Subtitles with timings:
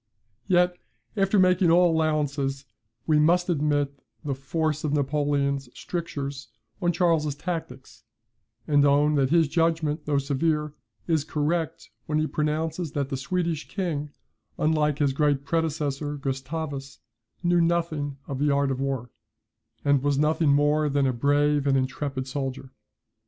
[0.47, 0.79] Yet,
[1.15, 2.65] after making all allowances,
[3.05, 6.47] we must admit the force of Napoleon's strictures
[6.81, 8.03] on Charles's tactics,
[8.67, 10.73] and own that his judgment, though severe,
[11.05, 14.09] is correct, when he pronounces that the Swedish king,
[14.57, 16.97] unlike his great predecessor Gustavus,
[17.43, 19.11] knew nothing of the art of war,
[19.85, 22.71] and was nothing more than a brave and intrepid soldier.